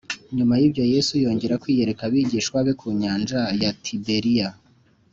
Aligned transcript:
Nyuma 0.35 0.53
y 0.61 0.63
ibyo 0.67 0.83
Yesu 0.93 1.13
yongera 1.23 1.59
kwiyereka 1.61 2.01
abigishwa 2.05 2.57
be 2.65 2.73
ku 2.79 2.87
nyanja 3.01 3.39
ya 3.61 3.69
Tiberiya 3.83 4.49